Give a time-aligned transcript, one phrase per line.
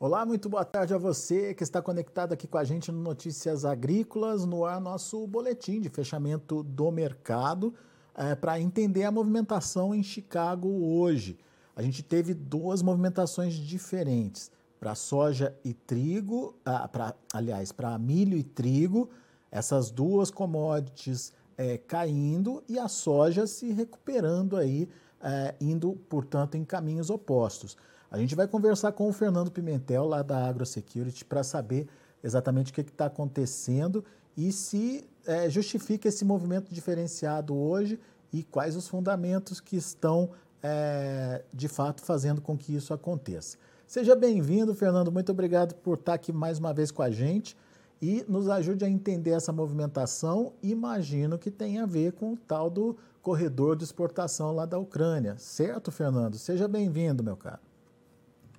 [0.00, 3.64] Olá, muito boa tarde a você que está conectado aqui com a gente no Notícias
[3.64, 7.74] Agrícolas, no ar nosso boletim de fechamento do mercado
[8.14, 11.36] é, para entender a movimentação em Chicago hoje.
[11.74, 18.38] A gente teve duas movimentações diferentes para soja e trigo, ah, pra, aliás, para milho
[18.38, 19.10] e trigo,
[19.50, 24.88] essas duas commodities é, caindo e a soja se recuperando aí,
[25.20, 27.76] é, indo, portanto, em caminhos opostos.
[28.10, 31.86] A gente vai conversar com o Fernando Pimentel, lá da AgroSecurity, para saber
[32.24, 34.04] exatamente o que está acontecendo
[34.36, 38.00] e se é, justifica esse movimento diferenciado hoje
[38.32, 40.30] e quais os fundamentos que estão,
[40.62, 43.58] é, de fato, fazendo com que isso aconteça.
[43.86, 45.12] Seja bem-vindo, Fernando.
[45.12, 47.56] Muito obrigado por estar aqui mais uma vez com a gente
[48.00, 50.52] e nos ajude a entender essa movimentação.
[50.62, 55.36] Imagino que tem a ver com o tal do corredor de exportação lá da Ucrânia.
[55.38, 56.38] Certo, Fernando?
[56.38, 57.67] Seja bem-vindo, meu caro.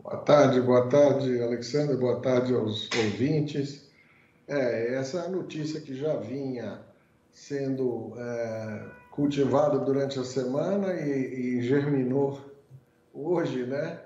[0.01, 3.85] Boa tarde, boa tarde, Alexandre, boa tarde aos ouvintes.
[4.47, 6.79] É, essa notícia que já vinha
[7.33, 12.39] sendo é, cultivada durante a semana e, e germinou
[13.13, 13.99] hoje, né?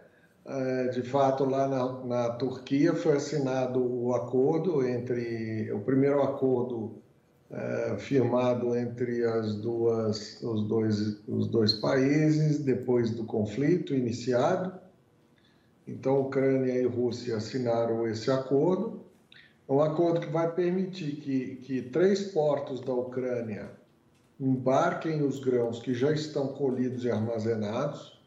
[0.46, 7.04] É, de fato, lá na, na, Turquia foi assinado o acordo entre o primeiro acordo
[7.52, 14.83] é, firmado entre as duas, os dois, os dois países depois do conflito iniciado
[15.88, 19.04] então, Ucrânia e Rússia assinaram esse acordo,
[19.68, 23.72] um acordo que vai permitir que, que três portos da Ucrânia
[24.40, 28.20] embarquem os grãos que já estão colhidos e armazenados,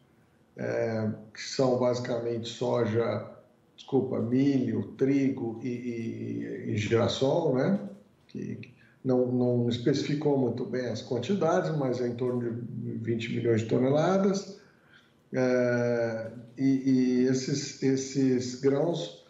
[0.57, 3.31] é, que são basicamente soja,
[3.75, 7.79] desculpa, milho, trigo e, e, e girassol, né?
[8.29, 8.59] Que
[9.05, 13.69] não, não especificou muito bem as quantidades, mas é em torno de 20 milhões de
[13.69, 14.61] toneladas.
[15.33, 19.27] É, e, e, esses, esses grãos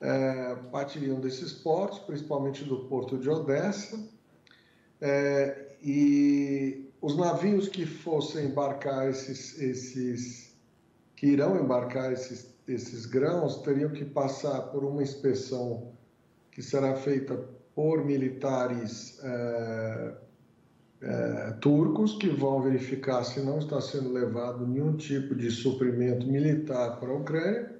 [0.00, 3.98] é, partiriam desses portos, principalmente do porto de Odessa,
[5.00, 10.56] é, e os navios que fossem embarcar esses, esses
[11.16, 15.92] que irão embarcar esses, esses grãos teriam que passar por uma inspeção
[16.50, 17.36] que será feita
[17.74, 20.14] por militares é,
[21.00, 26.98] é, turcos que vão verificar se não está sendo levado nenhum tipo de suprimento militar
[26.98, 27.78] para a Ucrânia.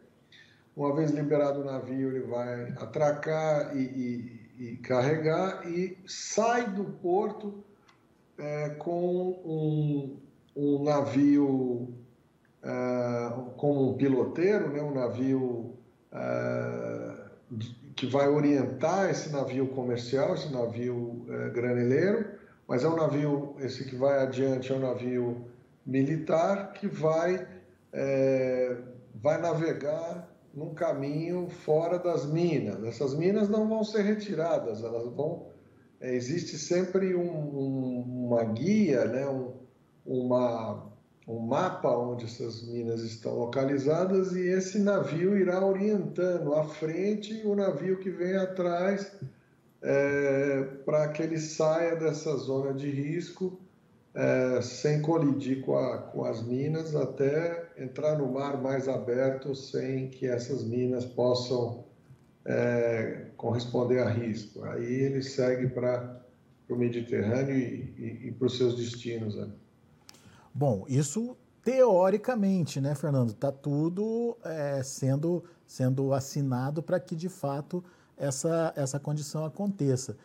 [0.76, 6.84] Uma vez liberado o navio, ele vai atracar e, e, e carregar e sai do
[6.84, 7.64] porto
[8.38, 10.16] é, com um,
[10.56, 11.92] um navio
[12.62, 15.74] é, como um piloteiro, né, um navio
[16.12, 17.14] é,
[17.96, 22.37] que vai orientar esse navio comercial, esse navio é, graneleiro,
[22.68, 25.46] mas é um navio, esse que vai adiante é um navio
[25.86, 27.48] militar que vai,
[27.90, 28.76] é,
[29.14, 32.84] vai navegar num caminho fora das minas.
[32.84, 35.46] Essas minas não vão ser retiradas, elas vão.
[35.98, 39.54] É, existe sempre um, um, uma guia, né, um,
[40.04, 40.92] uma,
[41.26, 47.56] um mapa onde essas minas estão localizadas e esse navio irá orientando à frente o
[47.56, 49.10] navio que vem atrás
[49.90, 53.58] é, para que ele saia dessa zona de risco
[54.14, 60.10] é, sem colidir com, a, com as minas até entrar no mar mais aberto sem
[60.10, 61.86] que essas minas possam
[62.44, 64.62] é, corresponder a risco.
[64.64, 66.20] Aí ele segue para
[66.68, 69.36] o Mediterrâneo e, e, e para os seus destinos.
[69.36, 69.48] Né?
[70.52, 71.34] Bom, isso
[71.64, 73.30] teoricamente, né, Fernando?
[73.30, 77.82] Está tudo é, sendo, sendo assinado para que de fato
[78.18, 80.16] essa, essa condição aconteça.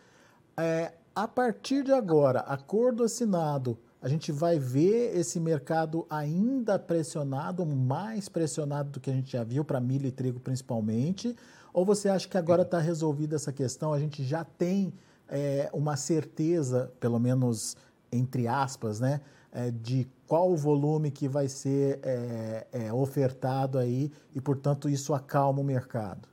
[0.56, 7.64] É, a partir de agora, acordo assinado, a gente vai ver esse mercado ainda pressionado,
[7.64, 11.34] mais pressionado do que a gente já viu para milho e trigo principalmente?
[11.72, 13.92] Ou você acha que agora está resolvida essa questão?
[13.92, 14.92] A gente já tem
[15.28, 17.76] é, uma certeza, pelo menos
[18.12, 19.20] entre aspas, né,
[19.52, 25.14] é, de qual o volume que vai ser é, é ofertado aí e, portanto, isso
[25.14, 26.28] acalma o mercado?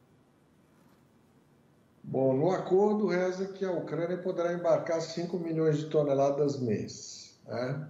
[2.03, 7.39] Bom, no acordo reza que a Ucrânia poderá embarcar 5 milhões de toneladas mês.
[7.48, 7.88] Né?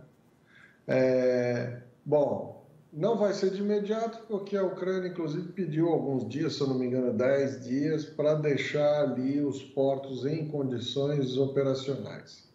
[0.87, 2.61] É, bom,
[2.91, 6.77] não vai ser de imediato, porque a Ucrânia, inclusive, pediu alguns dias, se eu não
[6.77, 12.49] me engano, 10 dias, para deixar ali os portos em condições operacionais.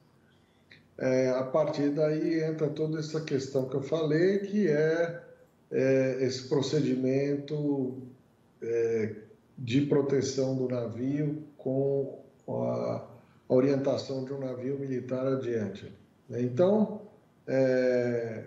[0.98, 5.22] É, a partir daí entra toda essa questão que eu falei, que é,
[5.70, 7.96] é esse procedimento
[8.62, 9.14] é,
[9.58, 13.04] de proteção do navio com a
[13.48, 15.92] orientação de um navio militar adiante.
[16.30, 17.00] Então,
[17.46, 18.44] é,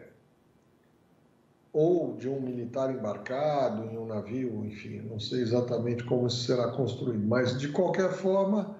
[1.72, 6.72] ou de um militar embarcado em um navio, enfim, não sei exatamente como isso será
[6.72, 8.76] construído, mas de qualquer forma,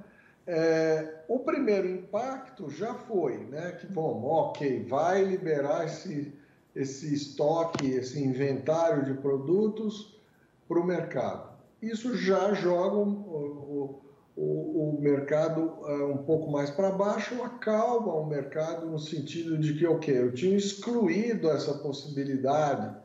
[0.46, 3.74] é, o primeiro impacto já foi, né?
[3.74, 6.34] Que bom, ok, vai liberar esse,
[6.76, 10.20] esse estoque, esse inventário de produtos
[10.68, 11.49] para o mercado.
[11.82, 14.02] Isso já joga o,
[14.36, 19.74] o, o mercado uh, um pouco mais para baixo, acalma o mercado no sentido de
[19.74, 22.96] que, ok, eu tinha excluído essa possibilidade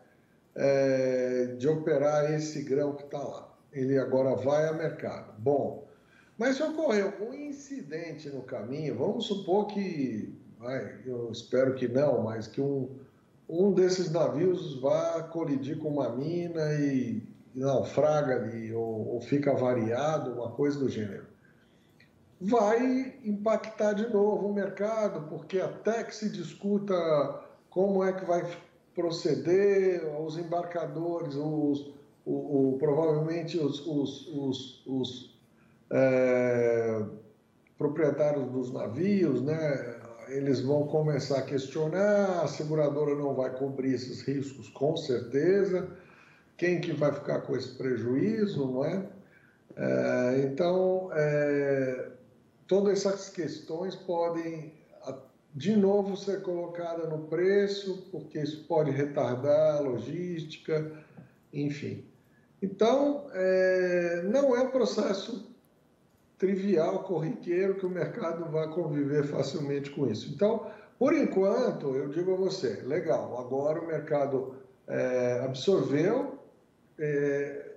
[0.55, 3.53] é, de operar esse grão que está lá.
[3.73, 5.35] Ele agora vai ao mercado.
[5.39, 5.87] Bom,
[6.39, 12.23] mas se ocorreu um incidente no caminho, vamos supor que, ai, eu espero que não,
[12.23, 12.89] mas que um,
[13.49, 20.33] um desses navios vá colidir com uma mina e naufraga ali, ou, ou fica variado,
[20.33, 21.27] uma coisa do gênero.
[22.41, 26.95] Vai impactar de novo o mercado, porque até que se discuta
[27.71, 28.45] como é que vai
[28.95, 31.93] proceder, os embarcadores, os,
[32.25, 35.39] o, o, provavelmente os, os, os, os
[35.91, 37.03] é,
[37.79, 44.23] proprietários dos navios, né, eles vão começar a questionar, a seguradora não vai cobrir esses
[44.23, 45.89] riscos com certeza,
[46.57, 49.07] quem que vai ficar com esse prejuízo, não é?
[49.77, 52.11] é então, é,
[52.67, 54.73] todas essas questões podem
[55.55, 60.93] de novo ser colocada no preço, porque isso pode retardar a logística,
[61.53, 62.05] enfim.
[62.61, 65.55] Então, é, não é um processo
[66.39, 70.33] trivial, corriqueiro, que o mercado vai conviver facilmente com isso.
[70.35, 70.67] Então,
[70.99, 74.57] por enquanto, eu digo a você, legal, agora o mercado
[74.89, 76.34] é, absorveu,
[76.99, 77.73] é,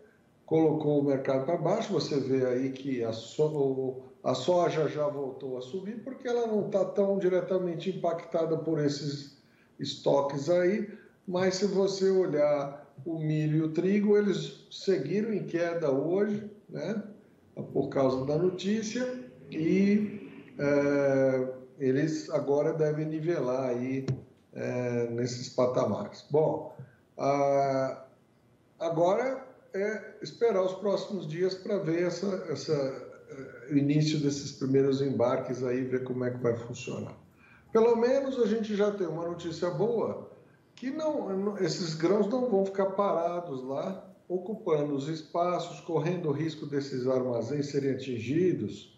[0.46, 5.58] colocou o mercado para baixo, você vê aí que a, so, a soja já voltou
[5.58, 9.38] a subir, porque ela não está tão diretamente impactada por esses
[9.80, 10.90] estoques aí,
[11.28, 17.04] mas se você olhar o milho e o trigo, eles seguiram em queda hoje, né?
[17.74, 21.48] por causa da notícia e é,
[21.80, 24.06] eles agora devem nivelar aí
[24.54, 26.25] é, nesses patamares.
[26.30, 26.75] Bom,
[27.18, 28.06] a,
[28.80, 33.24] agora é esperar os próximos dias para ver essa, essa,
[33.70, 37.16] o início desses primeiros embarques aí, ver como é que vai funcionar.
[37.72, 40.32] Pelo menos a gente já tem uma notícia boa,
[40.76, 46.66] que não, esses grãos não vão ficar parados lá ocupando os espaços, correndo o risco
[46.66, 48.98] desses armazéns serem atingidos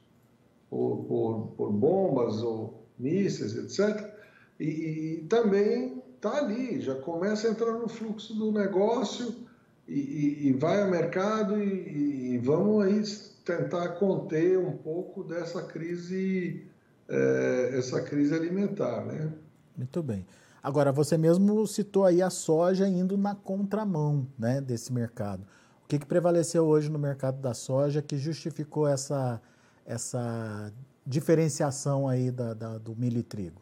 [0.69, 4.13] por, por, por bombas ou mísseis, etc.
[4.59, 9.48] E, e também está ali, já começa a entrar no fluxo do negócio
[9.89, 13.03] e, e, e vai ao mercado e, vamos aí
[13.43, 16.69] tentar conter um pouco dessa crise,
[17.07, 19.33] é, essa crise alimentar, né?
[19.75, 20.25] Muito bem.
[20.61, 25.41] Agora, você mesmo citou aí a soja indo na contramão né, desse mercado.
[25.83, 29.41] O que, que prevaleceu hoje no mercado da soja que justificou essa,
[29.85, 30.71] essa
[31.05, 33.61] diferenciação aí da, da, do milho e trigo?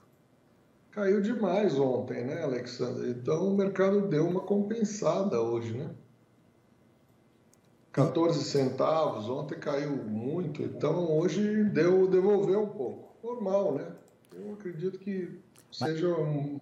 [0.91, 3.11] Caiu demais ontem, né, Alexandre?
[3.11, 5.89] Então o mercado deu uma compensada hoje, né?
[7.97, 13.17] 14 centavos, ontem caiu muito, então hoje deu, devolveu um pouco.
[13.23, 13.87] Normal, né?
[14.35, 15.41] Eu acredito que
[15.71, 16.07] seja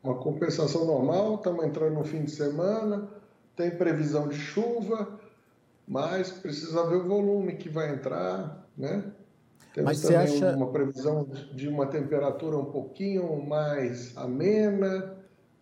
[0.02, 1.36] uma compensação normal.
[1.36, 3.10] Estamos entrando no fim de semana,
[3.54, 5.20] tem previsão de chuva,
[5.86, 9.12] mas precisa ver o volume que vai entrar, né?
[9.74, 10.56] Temos mas também acha...
[10.56, 15.18] uma previsão de uma temperatura um pouquinho mais amena.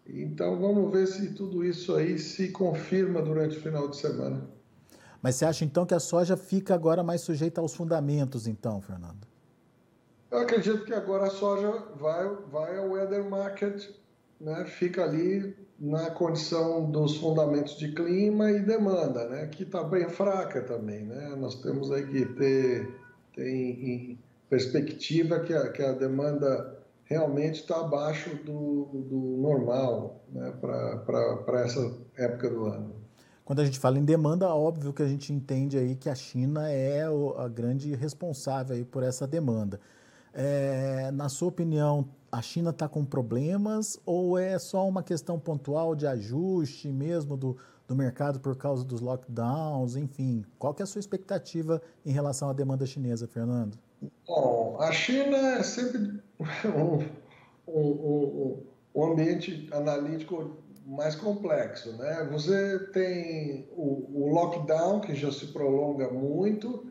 [0.05, 4.53] Então vamos ver se tudo isso aí se confirma durante o final de semana.
[5.23, 9.25] Mas você acha então que a soja fica agora mais sujeita aos fundamentos, então, Fernando?
[10.29, 13.89] Eu acredito que agora a soja vai, vai ao weather market,
[14.41, 14.65] né?
[14.65, 19.47] fica ali na condição dos fundamentos de clima e demanda, né?
[19.47, 21.05] que está bem fraca também.
[21.05, 21.35] Né?
[21.37, 22.93] Nós temos aí que ter,
[23.33, 30.51] ter em perspectiva que a, que a demanda realmente está abaixo do, do normal né?
[30.59, 33.02] para essa época do ano.
[33.45, 36.69] Quando a gente fala em demanda, óbvio que a gente entende aí que a China
[36.69, 37.03] é
[37.37, 39.79] a grande responsável aí por essa demanda.
[40.33, 45.93] É, na sua opinião, a China está com problemas ou é só uma questão pontual
[45.93, 47.57] de ajuste mesmo do,
[47.87, 49.97] do mercado por causa dos lockdowns?
[49.97, 53.77] Enfim, qual que é a sua expectativa em relação à demanda chinesa, Fernando?
[54.25, 56.21] Bom, a China é sempre
[56.65, 57.03] um,
[57.67, 58.63] um, um,
[58.95, 62.27] um ambiente analítico mais complexo, né?
[62.31, 66.85] Você tem o, o lockdown que já se prolonga muito,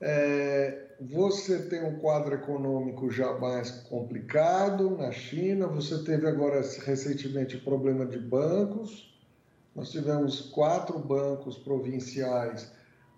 [0.00, 7.56] é, você tem um quadro econômico já mais complicado na China, você teve agora recentemente
[7.58, 9.16] problema de bancos,
[9.74, 12.70] nós tivemos quatro bancos provinciais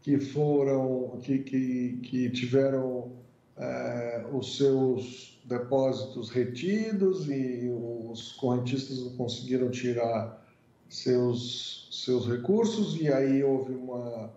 [0.02, 3.12] que foram, que, que, que tiveram
[3.60, 7.68] é, os seus depósitos retidos e
[8.10, 10.42] os correntistas não conseguiram tirar
[10.88, 14.32] seus, seus recursos e aí houve uma,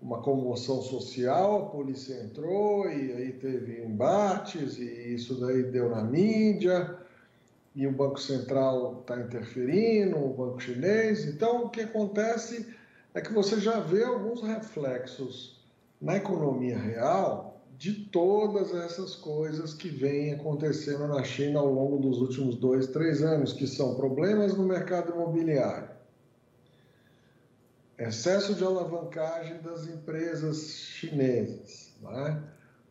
[0.00, 6.02] uma comoção social, a polícia entrou e aí teve embates e isso daí deu na
[6.02, 6.98] mídia
[7.76, 11.26] e o Banco Central está interferindo, o Banco Chinês.
[11.26, 12.74] Então, o que acontece
[13.14, 15.62] é que você já vê alguns reflexos
[16.00, 17.51] na economia real
[17.82, 23.24] de todas essas coisas que vêm acontecendo na China ao longo dos últimos dois, três
[23.24, 25.88] anos, que são problemas no mercado imobiliário,
[27.98, 32.40] excesso de alavancagem das empresas chinesas, né?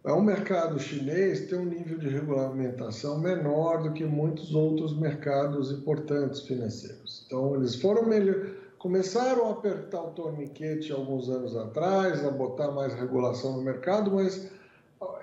[0.03, 5.71] É um mercado chinês tem um nível de regulamentação menor do que muitos outros mercados
[5.71, 7.23] importantes financeiros.
[7.27, 8.45] Então, eles foram melhor,
[8.77, 14.51] começaram a apertar o torniquete alguns anos atrás, a botar mais regulação no mercado, mas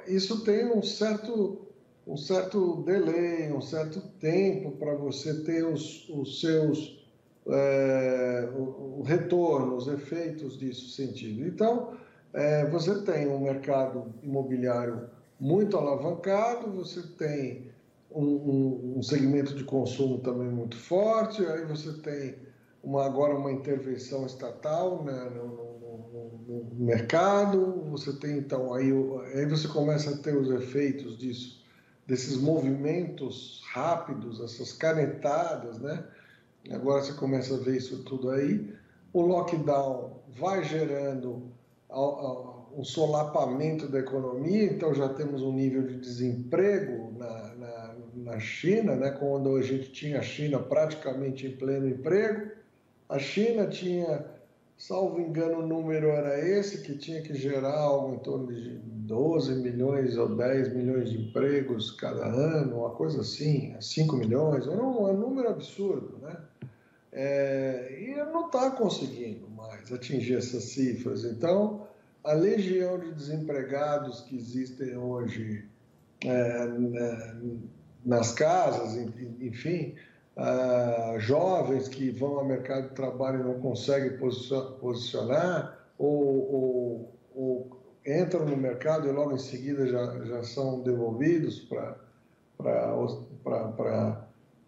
[0.06, 1.64] isso tem um certo
[2.06, 7.06] um certo delay, um certo tempo para você ter os, os seus
[7.46, 11.46] é, o, o retorno, os efeitos disso sentido.
[11.46, 11.96] Então,
[12.32, 15.08] é, você tem um mercado imobiliário
[15.40, 17.70] muito alavancado, você tem
[18.10, 22.36] um, um, um, segmento de consumo também muito forte, aí você tem
[22.82, 25.67] uma, agora uma intervenção estatal né, no,
[26.12, 28.90] no, mercado, você tem então, aí,
[29.34, 31.64] aí você começa a ter os efeitos disso,
[32.06, 36.04] desses movimentos rápidos, essas canetadas, né?
[36.70, 38.74] Agora você começa a ver isso tudo aí.
[39.12, 41.50] O lockdown vai gerando
[42.76, 48.94] um solapamento da economia, então já temos um nível de desemprego na, na, na China,
[48.94, 49.10] né?
[49.10, 52.52] quando a gente tinha a China praticamente em pleno emprego.
[53.08, 54.24] A China tinha,
[54.78, 59.56] salvo engano, o número era esse, que tinha que gerar algo em torno de 12
[59.56, 65.10] milhões ou 10 milhões de empregos cada ano, uma coisa assim, 5 milhões, era um,
[65.10, 66.36] um número absurdo, né?
[67.10, 71.24] É, e não está conseguindo mais atingir essas cifras.
[71.24, 71.88] Então,
[72.22, 75.64] a legião de desempregados que existem hoje
[76.22, 77.40] é, né,
[78.04, 78.96] nas casas,
[79.40, 79.94] enfim,
[80.38, 84.16] uh, jovens que vão ao mercado de trabalho e não conseguem
[84.80, 91.58] posicionar, ou, ou, ou, entram no mercado e logo em seguida já, já são devolvidos
[91.60, 92.94] para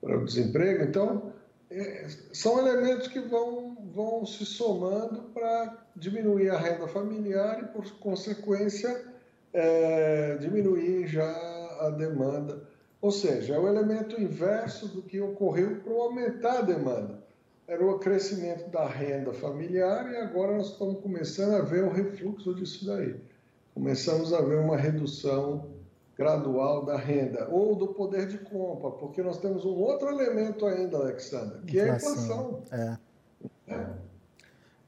[0.02, 0.82] o desemprego.
[0.82, 1.32] Então,
[1.70, 7.88] é, são elementos que vão, vão se somando para diminuir a renda familiar e, por
[8.00, 9.04] consequência,
[9.52, 11.30] é, diminuir já
[11.80, 12.68] a demanda.
[13.02, 17.18] Ou seja, é o elemento inverso do que ocorreu para aumentar a demanda.
[17.66, 22.54] Era o crescimento da renda familiar e agora nós estamos começando a ver o refluxo
[22.54, 23.18] disso daí.
[23.72, 25.70] Começamos a ver uma redução
[26.18, 30.98] gradual da renda ou do poder de compra, porque nós temos um outro elemento ainda,
[30.98, 32.62] Alexandre, que inflação.
[32.70, 32.98] é a inflação.
[33.68, 33.74] É.
[33.74, 33.86] É.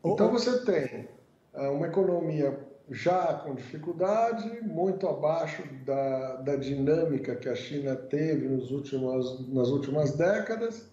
[0.04, 1.08] Então você tem
[1.54, 2.58] é, uma economia
[2.90, 9.68] já com dificuldade, muito abaixo da, da dinâmica que a China teve nos últimos, nas
[9.68, 10.90] últimas décadas,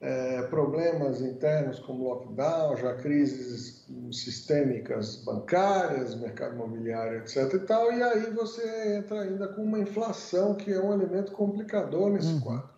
[0.00, 7.54] é, problemas internos como lockdown, já crises sistêmicas bancárias, mercado imobiliário, etc.
[7.54, 12.10] E, tal, e aí você entra ainda com uma inflação que é um elemento complicador
[12.10, 12.40] nesse uhum.
[12.40, 12.68] quadro.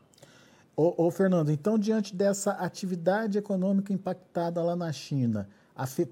[0.76, 5.48] Ô, ô, Fernando, então, diante dessa atividade econômica impactada lá na China,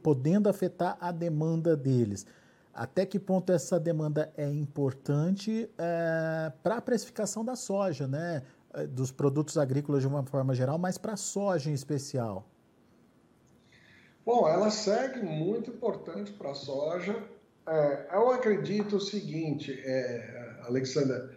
[0.02, 2.26] podendo afetar a demanda deles,
[2.72, 8.42] até que ponto essa demanda é importante é, para a precificação da soja, né?
[8.74, 12.44] É, dos produtos agrícolas de uma forma geral, mas para a soja em especial?
[14.26, 17.22] Bom, ela segue muito importante para a soja.
[17.66, 21.30] É, eu acredito o seguinte, é, Alexandra,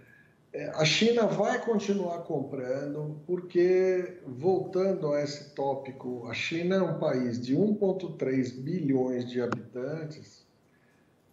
[0.73, 7.39] a China vai continuar comprando, porque, voltando a esse tópico, a China é um país
[7.39, 10.47] de 1,3 bilhões de habitantes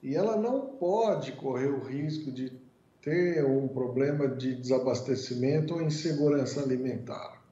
[0.03, 2.53] e ela não pode correr o risco de
[3.01, 7.43] ter um problema de desabastecimento ou insegurança alimentar.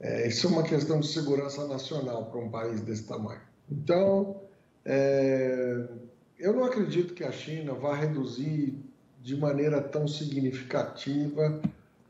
[0.00, 3.40] É, isso é uma questão de segurança nacional para um país desse tamanho.
[3.70, 4.42] Então,
[4.84, 5.88] é,
[6.38, 8.78] eu não acredito que a China vá reduzir
[9.28, 11.60] de maneira tão significativa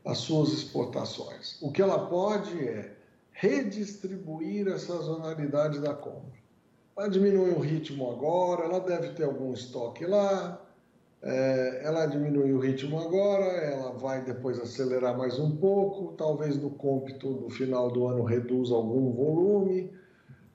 [0.05, 1.57] as suas exportações.
[1.61, 2.95] O que ela pode é
[3.33, 6.39] redistribuir essa sazonalidade da compra.
[6.95, 10.65] Vai diminuir o ritmo agora, ela deve ter algum estoque lá,
[11.21, 16.69] É, ela diminuiu o ritmo agora, ela vai depois acelerar mais um pouco, talvez no
[16.69, 19.91] cômpito no final do ano reduza algum volume,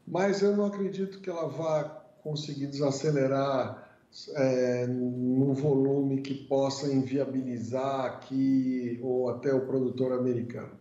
[0.06, 1.84] mas eu não acredito que ela vá
[2.22, 3.83] conseguir desacelerar
[4.34, 10.78] é, num volume que possa inviabilizar aqui ou até o produtor americano.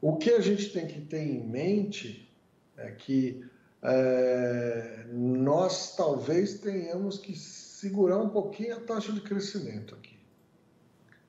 [0.00, 2.32] O que a gente tem que ter em mente
[2.76, 3.44] é que
[3.82, 10.14] é, nós talvez tenhamos que segurar um pouquinho a taxa de crescimento aqui.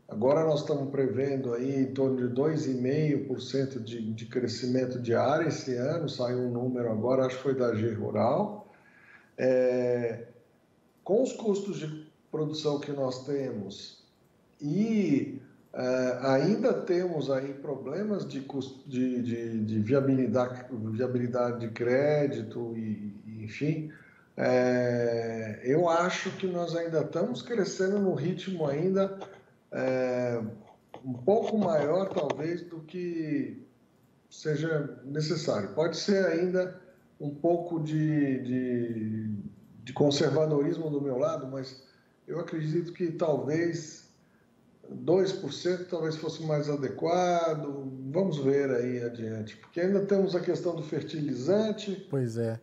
[0.07, 5.75] Agora nós estamos prevendo aí em torno de 2,5% de, de crescimento de área esse
[5.75, 8.71] ano, saiu um número agora, acho que foi da G Rural.
[9.37, 10.27] É,
[11.05, 14.03] com os custos de produção que nós temos
[14.59, 15.39] e
[15.71, 18.45] é, ainda temos aí problemas de,
[18.85, 23.91] de, de, de viabilidade, viabilidade de crédito e, e enfim,
[24.35, 29.17] é, eu acho que nós ainda estamos crescendo no ritmo ainda
[29.71, 30.41] é,
[31.03, 33.63] um pouco maior, talvez, do que
[34.29, 35.69] seja necessário.
[35.69, 36.81] Pode ser ainda
[37.19, 39.29] um pouco de, de,
[39.85, 41.83] de conservadorismo do meu lado, mas
[42.27, 44.09] eu acredito que talvez
[44.91, 47.87] 2% talvez fosse mais adequado.
[48.11, 52.07] Vamos ver aí adiante, porque ainda temos a questão do fertilizante.
[52.09, 52.59] Pois é.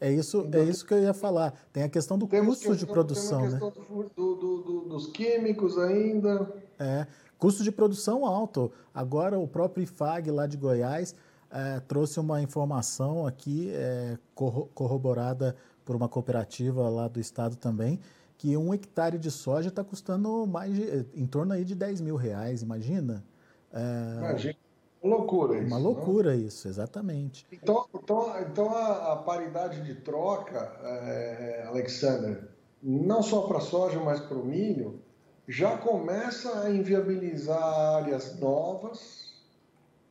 [0.00, 1.52] É isso, é isso que eu ia falar.
[1.72, 4.06] Tem a questão do temos custo questão, de produção, tem a questão né?
[4.16, 6.54] Do, do, do, dos químicos ainda.
[6.78, 8.72] É, custo de produção alto.
[8.94, 11.16] Agora o próprio IFAG lá de Goiás
[11.50, 15.56] é, trouxe uma informação aqui é, corroborada
[15.90, 17.98] por uma cooperativa lá do estado também,
[18.38, 22.14] que um hectare de soja está custando mais de, em torno aí de 10 mil
[22.14, 23.24] reais, imagina?
[23.72, 24.56] É, imagina.
[25.02, 25.66] Loucura isso.
[25.66, 26.40] Uma loucura não?
[26.40, 27.44] isso, exatamente.
[27.50, 32.48] Então, então, então a, a paridade de troca, é, Alexander,
[32.80, 35.02] não só para a soja, mas para o milho,
[35.48, 37.60] já começa a inviabilizar
[37.96, 39.34] áreas novas.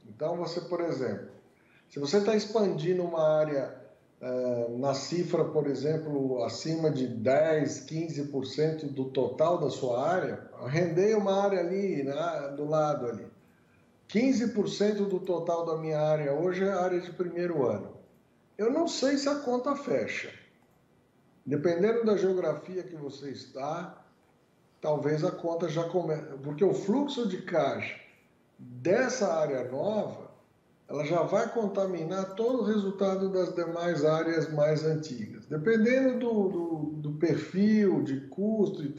[0.05, 1.29] Então, você, por exemplo,
[1.89, 3.78] se você está expandindo uma área
[4.77, 11.41] na cifra, por exemplo, acima de 10, 15% do total da sua área, render uma
[11.43, 13.25] área ali, né, do lado ali
[14.09, 17.95] 15% do total da minha área hoje é área de primeiro ano.
[18.57, 20.33] Eu não sei se a conta fecha.
[21.45, 24.03] Dependendo da geografia que você está,
[24.81, 26.23] talvez a conta já comece.
[26.43, 27.95] Porque o fluxo de caixa
[28.57, 30.28] dessa área nova,
[30.89, 35.45] ela já vai contaminar todo o resultado das demais áreas mais antigas.
[35.45, 38.95] Dependendo do, do, do perfil de custo e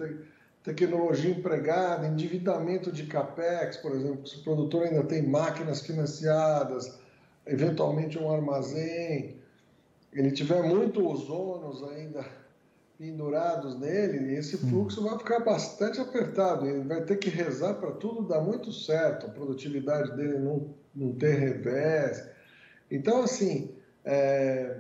[0.62, 6.96] tecnologia empregada, endividamento de capex, por exemplo, se o produtor ainda tem máquinas financiadas,
[7.44, 9.36] eventualmente um armazém,
[10.12, 12.24] ele tiver muito ozônios ainda
[13.00, 14.68] pendurados nele, esse hum.
[14.68, 19.24] fluxo vai ficar bastante apertado, ele vai ter que rezar para tudo dar muito certo,
[19.24, 22.28] a produtividade dele não, não ter revés.
[22.90, 24.76] Então, assim, é,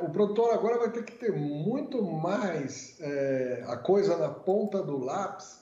[0.00, 4.96] o produtor agora vai ter que ter muito mais é, a coisa na ponta do
[4.96, 5.60] lápis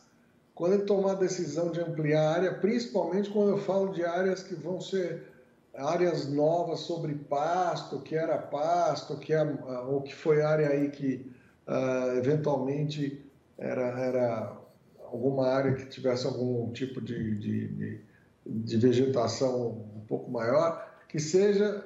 [0.55, 4.45] quando ele tomar a decisão de ampliar a área, principalmente quando eu falo de áreas
[4.45, 5.27] que vão ser
[5.75, 9.43] áreas novas sobre pasto, que era pasto, que é,
[9.89, 11.37] ou que foi área aí que
[11.69, 13.25] uh, eventualmente
[13.57, 14.57] era, era
[15.05, 18.01] alguma área que tivesse algum tipo de, de, de,
[18.47, 21.85] de vegetação um pouco maior, que seja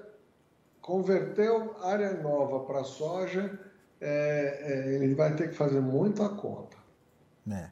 [0.80, 3.58] converteu área nova para soja,
[4.00, 6.76] é, é, ele vai ter que fazer muita conta.
[7.48, 7.70] É.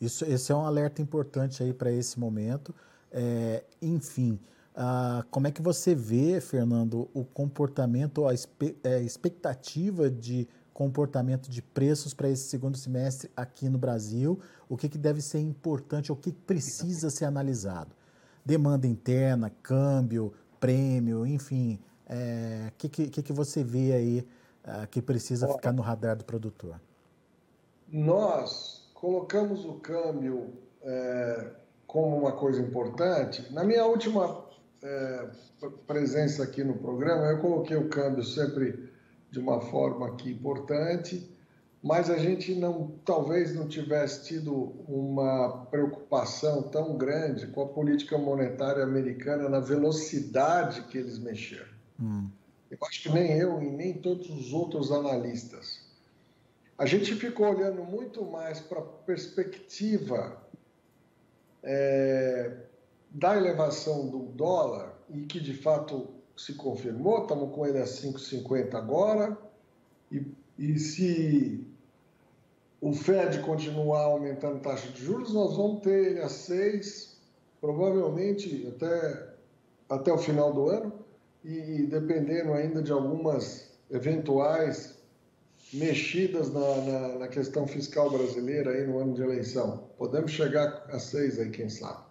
[0.00, 2.74] Isso, esse é um alerta importante aí para esse momento.
[3.10, 4.38] É, enfim,
[4.74, 11.60] ah, como é que você vê, Fernando, o comportamento, a é, expectativa de comportamento de
[11.62, 14.40] preços para esse segundo semestre aqui no Brasil?
[14.68, 17.94] O que, que deve ser importante, o que precisa ser analisado?
[18.44, 24.28] Demanda interna, câmbio, prêmio, enfim, o é, que, que, que você vê aí
[24.64, 26.80] uh, que precisa Olha, ficar no radar do produtor?
[27.88, 31.50] Nós colocamos o câmbio é,
[31.86, 33.52] como uma coisa importante.
[33.52, 34.44] Na minha última
[34.82, 35.28] é,
[35.86, 38.91] presença aqui no programa, eu coloquei o câmbio sempre
[39.32, 41.26] de uma forma aqui importante,
[41.82, 44.54] mas a gente não, talvez não tivesse tido
[44.86, 51.72] uma preocupação tão grande com a política monetária americana na velocidade que eles mexeram.
[51.98, 52.28] Hum.
[52.70, 55.82] Eu acho que nem eu e nem todos os outros analistas.
[56.76, 60.40] A gente ficou olhando muito mais para a perspectiva
[61.62, 62.54] é,
[63.10, 68.74] da elevação do dólar e que de fato se confirmou, estamos com ele a 5,50
[68.74, 69.36] agora,
[70.10, 70.26] e,
[70.58, 71.66] e se
[72.80, 77.16] o Fed continuar aumentando a taxa de juros, nós vamos ter a 6,
[77.60, 79.34] provavelmente até,
[79.88, 80.92] até o final do ano,
[81.44, 84.96] e dependendo ainda de algumas eventuais
[85.72, 89.88] mexidas na, na, na, questão fiscal brasileira aí no ano de eleição.
[89.96, 92.04] Podemos chegar a seis aí, quem sabe.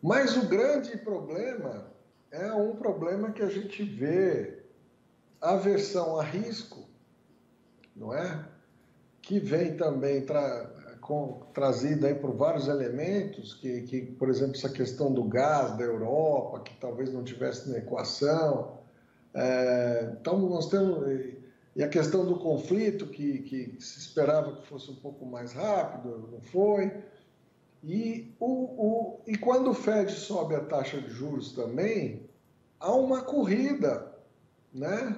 [0.00, 1.86] Mas o grande problema
[2.30, 4.62] é um problema que a gente vê
[5.40, 6.88] aversão a risco,
[7.94, 8.48] não é?
[9.22, 14.68] Que vem também tra com, trazida aí por vários elementos, que, que, por exemplo, essa
[14.68, 18.78] questão do gás da Europa, que talvez não tivesse na equação.
[19.32, 21.08] É, então, nós temos.
[21.74, 26.28] E a questão do conflito, que, que se esperava que fosse um pouco mais rápido,
[26.30, 26.92] não foi.
[27.82, 32.28] E, o, o, e quando o Fed sobe a taxa de juros também,
[32.80, 34.12] há uma corrida
[34.72, 35.16] né,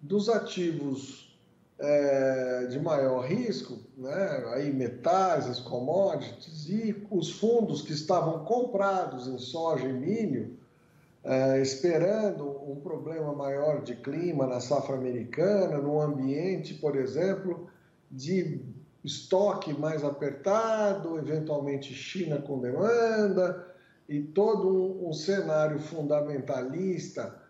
[0.00, 1.36] dos ativos
[1.78, 9.28] é, de maior risco, né, aí metais, as commodities, e os fundos que estavam comprados
[9.28, 10.56] em soja e milho,
[11.24, 17.68] é, esperando um problema maior de clima na safra americana, num ambiente, por exemplo,
[18.10, 18.60] de
[19.04, 23.66] estoque mais apertado, eventualmente China com demanda,
[24.08, 27.40] e todo um, um cenário fundamentalista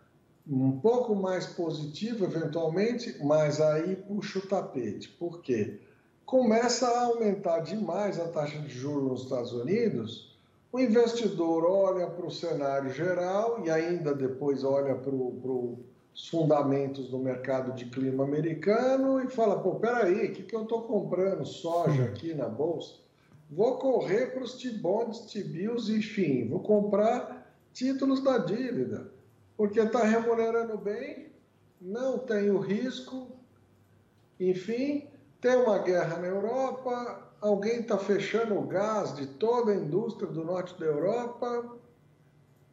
[0.49, 5.09] um pouco mais positivo, eventualmente, mas aí puxa o tapete.
[5.09, 5.79] Por quê?
[6.25, 10.33] Começa a aumentar demais a taxa de juros nos Estados Unidos,
[10.73, 15.13] o investidor olha para o cenário geral e ainda depois olha para
[16.15, 20.63] os fundamentos do mercado de clima americano e fala: pô, peraí, o que, que eu
[20.63, 22.97] estou comprando soja aqui na bolsa?
[23.51, 29.13] Vou correr para os T-bonds, T-bills, enfim, vou comprar títulos da dívida
[29.57, 31.29] porque está remunerando bem,
[31.81, 33.29] não tem o risco,
[34.41, 35.07] enfim,
[35.41, 40.45] tem uma guerra na Europa, alguém está fechando o gás de toda a indústria do
[40.45, 41.77] norte da Europa,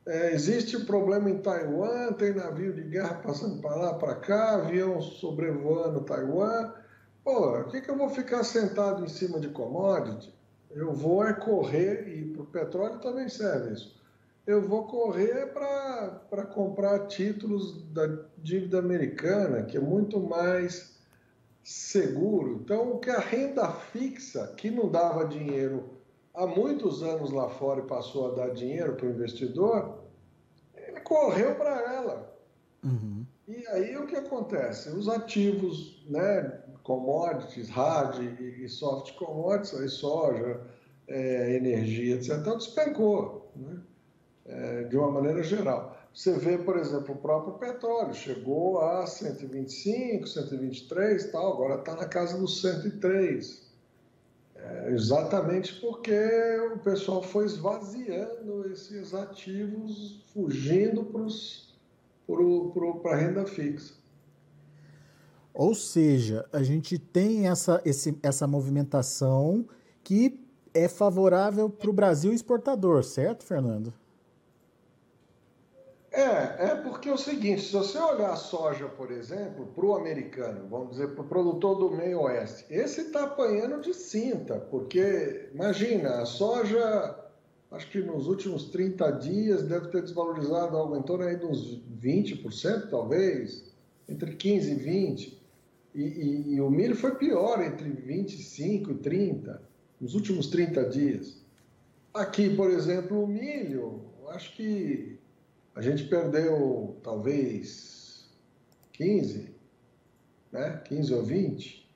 [0.09, 4.55] é, existe um problema em Taiwan, tem navio de guerra passando para lá, para cá,
[4.55, 6.73] avião sobrevoando Taiwan.
[7.23, 10.33] Pô, o que, que eu vou ficar sentado em cima de commodity?
[10.71, 13.99] Eu vou é correr, e para o petróleo também serve isso
[14.49, 20.97] eu vou correr para comprar títulos da dívida americana, que é muito mais
[21.63, 22.59] seguro.
[22.63, 25.91] Então, o que a renda fixa, que não dava dinheiro
[26.33, 29.98] há muitos anos lá fora e passou a dar dinheiro para o investidor,
[31.09, 32.39] correu para ela.
[32.83, 33.25] Uhum.
[33.47, 34.89] E aí o que acontece?
[34.89, 40.61] Os ativos, né, commodities, hard e soft commodities, aí soja,
[41.07, 43.51] é, energia, etc., despencou.
[43.55, 43.81] Né?
[44.49, 45.95] é, de uma maneira geral.
[46.13, 52.05] Você vê, por exemplo, o próprio petróleo, chegou a 125, 123 tal, agora está na
[52.05, 53.68] casa dos 103.
[54.63, 56.11] É, exatamente porque
[56.73, 61.05] o pessoal foi esvaziando esses ativos, fugindo
[63.01, 63.93] para a renda fixa.
[65.53, 69.65] Ou seja, a gente tem essa, esse, essa movimentação
[70.03, 70.39] que
[70.73, 73.93] é favorável para o Brasil exportador, certo, Fernando?
[76.19, 79.95] É, é porque é o seguinte, se você olhar a soja, por exemplo, para o
[79.95, 85.47] americano, vamos dizer, para o produtor do meio oeste, esse está apanhando de cinta, porque,
[85.53, 87.15] imagina, a soja,
[87.71, 92.89] acho que nos últimos 30 dias deve ter desvalorizado algo em torno aí dos 20%,
[92.89, 93.73] talvez,
[94.09, 95.39] entre 15% e 20%.
[95.95, 99.57] E, e, e o milho foi pior, entre 25% e 30%,
[100.01, 101.41] nos últimos 30 dias.
[102.13, 105.17] Aqui, por exemplo, o milho, acho que
[105.75, 108.29] a gente perdeu talvez
[108.93, 109.55] 15,
[110.51, 110.81] né?
[110.85, 111.89] 15 ou 20,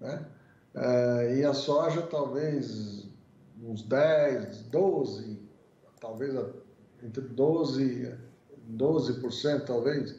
[0.00, 0.26] né?
[0.74, 3.06] Uh, e a soja talvez
[3.62, 5.38] uns 10, 12,
[6.00, 6.34] talvez
[7.02, 8.16] entre 12,
[8.76, 10.18] 12% talvez.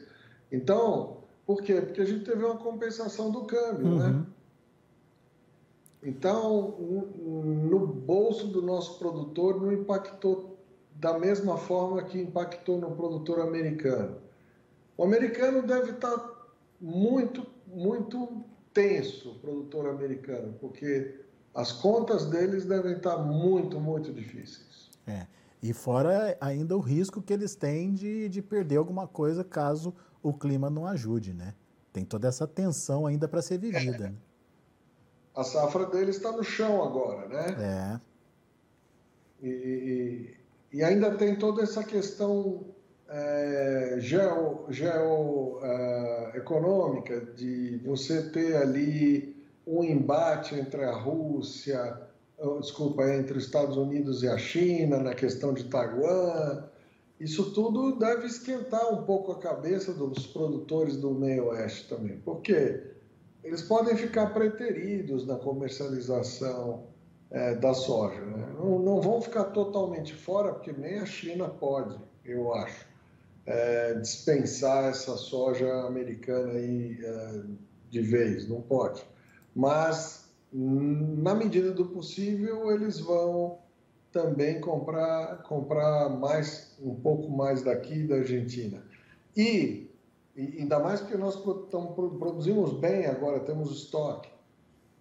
[0.52, 1.80] Então, por quê?
[1.80, 4.06] Porque a gente teve uma compensação do câmbio, né?
[4.06, 4.18] uhum.
[4.20, 4.26] né?
[6.06, 10.53] Então, no bolso do nosso produtor não impactou
[10.94, 14.18] da mesma forma que impactou no produtor americano.
[14.96, 16.32] O americano deve estar
[16.80, 21.20] muito, muito tenso, o produtor americano, porque
[21.54, 24.90] as contas deles devem estar muito, muito difíceis.
[25.06, 25.26] É.
[25.62, 30.32] E fora ainda o risco que eles têm de, de perder alguma coisa caso o
[30.32, 31.54] clima não ajude, né?
[31.92, 34.06] Tem toda essa tensão ainda para ser vivida.
[34.06, 34.10] É.
[34.10, 34.14] Né?
[35.34, 38.00] A safra deles está no chão agora, né?
[39.42, 39.46] É.
[39.46, 40.34] E,
[40.74, 42.64] e ainda tem toda essa questão
[43.08, 46.32] é, geo, geo é,
[47.36, 51.96] de você ter ali um embate entre a Rússia,
[52.60, 56.64] desculpa, entre os Estados Unidos e a China na questão de Taiwan.
[57.20, 62.82] Isso tudo deve esquentar um pouco a cabeça dos produtores do meio oeste também, porque
[63.44, 66.92] eles podem ficar preteridos na comercialização
[67.34, 68.20] é, da soja.
[68.20, 68.46] Né?
[68.56, 72.86] Não, não, vão ficar totalmente fora, porque nem a China pode, eu acho,
[73.44, 77.42] é, dispensar essa soja americana aí, é,
[77.90, 79.04] de vez, não pode.
[79.54, 83.58] Mas na medida do possível, eles vão
[84.12, 88.80] também comprar, comprar mais, um pouco mais daqui da Argentina.
[89.36, 89.90] E,
[90.36, 94.30] ainda mais porque nós produzimos bem agora, temos estoque.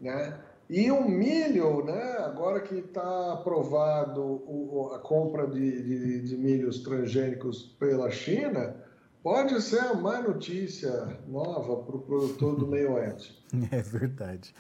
[0.01, 0.35] Né?
[0.69, 6.79] E o milho, né, agora que está aprovado o, a compra de, de, de milhos
[6.79, 8.75] transgênicos pela China,
[9.21, 13.41] pode ser a má notícia nova para o produtor do meio oeste.
[13.71, 14.53] É verdade.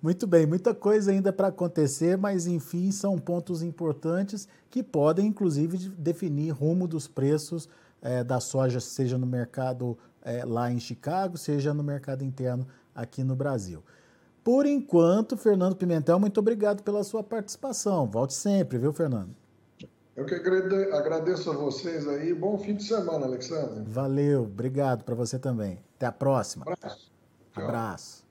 [0.00, 5.88] Muito bem, muita coisa ainda para acontecer, mas enfim, são pontos importantes que podem, inclusive,
[5.98, 7.68] definir rumo dos preços
[8.00, 13.24] é, da soja, seja no mercado é, lá em Chicago, seja no mercado interno aqui
[13.24, 13.82] no Brasil.
[14.42, 18.06] Por enquanto, Fernando Pimentel, muito obrigado pela sua participação.
[18.06, 19.34] Volte sempre, viu, Fernando?
[20.16, 22.34] Eu que agradeço a vocês aí.
[22.34, 23.84] Bom fim de semana, Alexandre.
[23.86, 25.78] Valeu, obrigado para você também.
[25.96, 26.64] Até a próxima.
[26.66, 27.10] Abraço.
[27.54, 28.24] Abraço.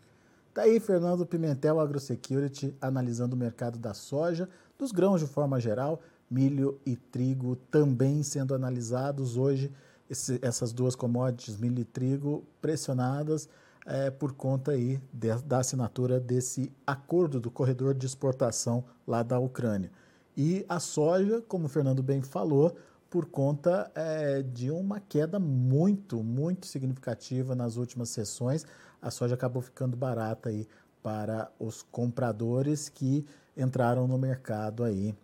[0.53, 6.01] Tá aí Fernando Pimentel AgroSecurity analisando o mercado da soja, dos grãos de forma geral,
[6.29, 9.71] milho e trigo também sendo analisados hoje.
[10.09, 13.47] Esse, essas duas commodities, milho e trigo, pressionadas
[13.85, 19.39] é, por conta aí de, da assinatura desse acordo do corredor de exportação lá da
[19.39, 19.91] Ucrânia.
[20.35, 22.75] E a soja, como o Fernando bem falou,
[23.09, 28.65] por conta é, de uma queda muito, muito significativa nas últimas sessões
[29.01, 30.67] a soja acabou ficando barata aí
[31.01, 35.15] para os compradores que entraram no mercado aí,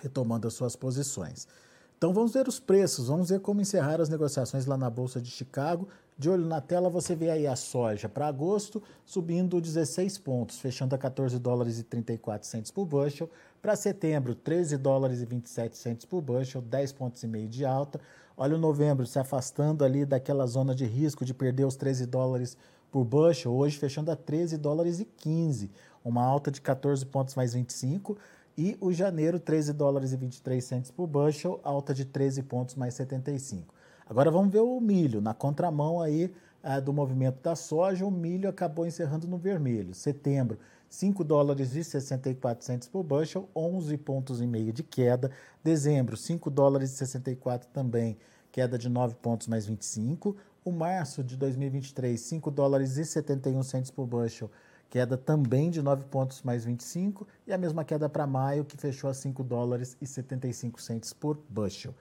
[0.00, 1.48] retomando as suas posições.
[1.98, 5.30] Então vamos ver os preços, vamos ver como encerrar as negociações lá na Bolsa de
[5.30, 5.88] Chicago.
[6.18, 10.94] De olho na tela, você vê aí a soja para agosto subindo 16 pontos, fechando
[10.94, 13.30] a 14 dólares e 34 centos por bushel.
[13.60, 18.00] Para setembro, 13 dólares e 27 centos por bushel, 10 pontos e meio de alta.
[18.36, 22.56] Olha o novembro se afastando ali daquela zona de risco de perder os 13 dólares
[22.90, 25.70] por bushel, hoje fechando a 13 dólares e 15,
[26.04, 28.18] uma alta de 14 pontos mais 25,
[28.56, 32.92] e o janeiro 13 dólares e 23 centos por bushel, alta de 13 pontos mais
[32.94, 33.74] 75.
[34.08, 38.48] Agora vamos ver o milho, na contramão aí é, do movimento da soja, o milho
[38.48, 39.94] acabou encerrando no vermelho.
[39.94, 45.30] Setembro, 5 dólares e 64 centos por bushel, 11 pontos e meio de queda.
[45.64, 48.16] Dezembro, 5 dólares e 64 também,
[48.52, 50.36] queda de 9 pontos mais 25.
[50.64, 54.50] O março de 2023, 5 dólares e 71 centos por bushel,
[54.88, 59.08] queda também de 9 pontos mais 25, e a mesma queda para maio, que fechou
[59.08, 61.94] a 5 dólares e 75 centos por bushel.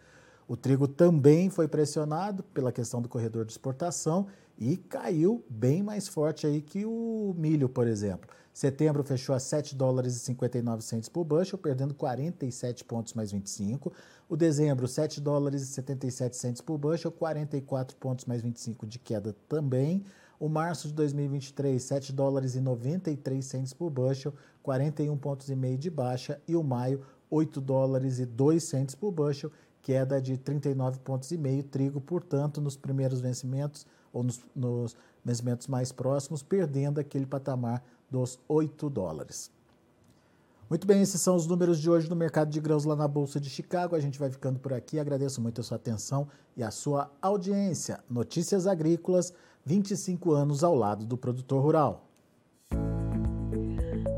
[0.51, 4.27] O trigo também foi pressionado pela questão do corredor de exportação
[4.59, 8.29] e caiu bem mais forte aí que o milho, por exemplo.
[8.53, 13.93] Setembro fechou a 7 dólares e 59 centos por bushel, perdendo 47 pontos mais 25.
[14.27, 19.33] O dezembro, 7 dólares e 77 centos por bushel, 44 pontos mais 25 de queda
[19.47, 20.03] também.
[20.37, 25.77] O março de 2023, 7 dólares e 93 centos por bushel, 41 pontos e meio
[25.77, 26.41] de baixa.
[26.45, 29.49] E o maio, 8 dólares e 2 centos por bushel,
[29.81, 31.63] queda de 39 pontos e meio.
[31.63, 38.39] Trigo, portanto, nos primeiros vencimentos ou nos, nos vencimentos mais próximos, perdendo aquele patamar dos
[38.47, 39.51] 8 dólares.
[40.69, 43.41] Muito bem, esses são os números de hoje no mercado de grãos lá na Bolsa
[43.41, 43.93] de Chicago.
[43.93, 44.99] A gente vai ficando por aqui.
[44.99, 47.99] Agradeço muito a sua atenção e a sua audiência.
[48.09, 49.33] Notícias Agrícolas,
[49.65, 52.10] 25 anos ao lado do produtor rural.